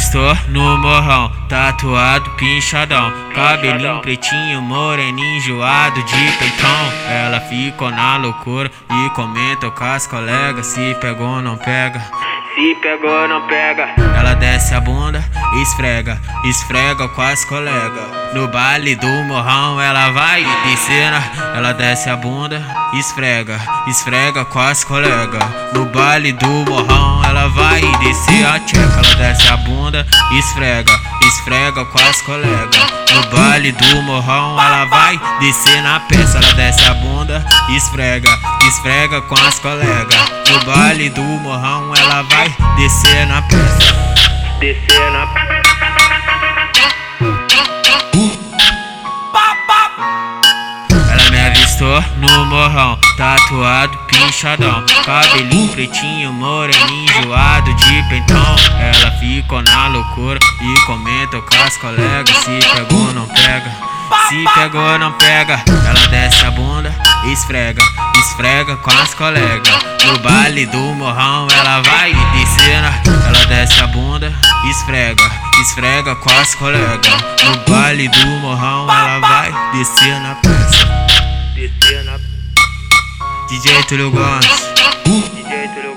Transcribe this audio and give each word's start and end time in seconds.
avistou 0.00 0.34
no 0.48 0.78
morrão, 0.78 1.30
tatuado, 1.46 2.30
pinchadão. 2.30 3.12
Cabelinho 3.34 4.00
pretinho, 4.00 4.62
moreninho, 4.62 5.36
enjoado 5.36 6.02
de 6.02 6.32
peitão. 6.38 6.92
Ela 7.08 7.38
ficou 7.40 7.90
na 7.90 8.16
loucura 8.16 8.70
e 8.90 9.10
comenta 9.10 9.70
com 9.70 9.84
as 9.84 10.06
colegas. 10.06 10.66
Se 10.68 10.96
pegou, 11.00 11.42
não 11.42 11.58
pega. 11.58 12.00
Se 12.54 12.74
pegou, 12.76 13.28
não 13.28 13.46
pega. 13.46 13.90
Ela 14.18 14.34
desce 14.34 14.74
a 14.74 14.80
bunda, 14.80 15.22
esfrega, 15.60 16.18
esfrega 16.44 17.06
com 17.08 17.22
as 17.22 17.44
colegas. 17.44 18.20
No 18.34 18.48
baile 18.48 18.96
do 18.96 19.24
morrão, 19.24 19.80
ela 19.80 20.10
vai 20.10 20.19
descendo. 20.38 21.16
Ela 21.56 21.72
desce 21.72 22.08
a 22.08 22.16
bunda, 22.16 22.62
esfrega, 22.94 23.60
esfrega 23.88 24.44
com 24.44 24.60
as 24.60 24.84
colegas. 24.84 25.42
No 25.74 25.86
baile 25.86 26.32
do 26.32 26.64
morrão, 26.68 27.22
ela 27.24 27.48
vai 27.48 27.80
descer 27.98 28.46
a 28.46 28.58
tcheca. 28.60 29.00
Ela 29.04 29.14
desce 29.16 29.48
a 29.48 29.56
bunda, 29.56 30.06
esfrega, 30.32 30.92
esfrega 31.22 31.84
com 31.84 31.98
as 31.98 32.22
colegas. 32.22 32.76
No 33.12 33.36
baile 33.36 33.72
do 33.72 34.02
morrão, 34.02 34.60
ela 34.60 34.84
vai 34.86 35.20
descer 35.40 35.82
na 35.82 36.00
peça. 36.00 36.38
Ela 36.38 36.52
desce 36.54 36.84
a 36.84 36.94
bunda, 36.94 37.44
esfrega, 37.70 38.30
esfrega 38.68 39.20
com 39.22 39.34
as 39.34 39.58
colegas. 39.58 40.16
No 40.48 40.64
baile 40.64 41.10
do 41.10 41.22
morrão, 41.22 41.92
ela 41.96 42.22
vai 42.22 42.54
descer 42.76 43.26
na 43.26 43.42
peça. 43.42 44.10
Descer 44.60 45.10
na 45.12 45.26
Ela 45.26 45.69
no 51.80 52.44
morrão, 52.44 52.98
tatuado, 53.16 53.96
pinchadão. 54.06 54.84
Cabelinho 55.02 55.72
pretinho, 55.72 56.30
moreninho, 56.30 57.10
enjoado 57.10 57.74
de 57.74 58.02
pentão. 58.10 58.56
Ela 58.78 59.10
ficou 59.12 59.62
na 59.62 59.88
loucura 59.88 60.38
e 60.60 60.80
comenta 60.84 61.40
com 61.40 61.62
as 61.62 61.76
colegas. 61.78 62.36
Se 62.36 62.58
pegou, 62.74 63.14
não 63.14 63.26
pega. 63.28 63.72
Se 64.28 64.44
pegou, 64.54 64.98
não 64.98 65.12
pega. 65.12 65.62
Ela 65.66 66.06
desce 66.08 66.44
a 66.44 66.50
bunda, 66.50 66.94
esfrega, 67.24 67.82
esfrega 68.18 68.76
com 68.76 68.90
as 68.90 69.14
colegas. 69.14 69.78
No 70.04 70.18
baile 70.18 70.66
do 70.66 70.94
morrão, 70.96 71.48
ela 71.50 71.80
vai 71.80 72.12
descendo. 72.12 73.26
Ela 73.26 73.46
desce 73.46 73.80
a 73.82 73.86
bunda, 73.86 74.30
esfrega, 74.68 75.22
esfrega 75.62 76.14
com 76.16 76.30
as 76.30 76.54
colegas. 76.56 77.10
No 77.42 77.72
baile 77.72 78.06
do 78.08 78.26
morrão, 78.40 78.82
ela 78.82 79.18
vai 79.20 79.50
descer 79.72 80.20
na 80.20 80.34
peça. 80.34 80.89
DJ 81.60 81.68
Tulu 83.86 84.10
Guns. 84.10 84.46
DJ 85.04 85.68
Tulu 85.76 85.92